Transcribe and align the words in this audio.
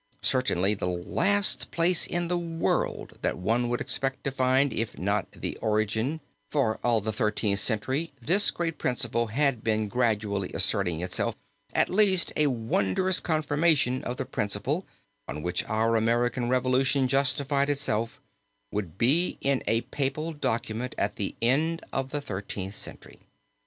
Certainly 0.23 0.73
the 0.73 0.87
last 0.87 1.69
place 1.69 2.07
in 2.07 2.27
the 2.27 2.35
world 2.39 3.19
that 3.21 3.37
one 3.37 3.69
would 3.69 3.79
expect 3.79 4.23
to 4.23 4.31
find 4.31 4.73
if 4.73 4.97
not 4.97 5.31
the 5.31 5.55
origin, 5.57 6.21
for 6.49 6.79
all 6.83 7.01
during 7.01 7.05
the 7.05 7.13
Thirteenth 7.13 7.59
Century 7.59 8.11
this 8.19 8.49
great 8.49 8.79
principle 8.79 9.27
had 9.27 9.63
been 9.63 9.87
gradually 9.87 10.49
asserting 10.55 11.01
itself, 11.01 11.35
at 11.75 11.87
least, 11.87 12.33
a 12.35 12.47
wondrous 12.47 13.19
confirmation 13.19 14.03
of 14.03 14.17
the 14.17 14.25
principle 14.25 14.87
on 15.27 15.43
which 15.43 15.63
our 15.65 15.95
American 15.95 16.49
revolution 16.49 17.07
justified 17.07 17.69
itself, 17.69 18.19
would 18.71 18.97
be 18.97 19.37
in 19.39 19.61
a 19.67 19.81
papal 19.81 20.33
document 20.33 20.95
of 20.97 21.13
the 21.13 21.35
end 21.43 21.83
of 21.93 22.09
the 22.09 22.21
Thirteenth 22.21 22.73
Century. 22.73 23.19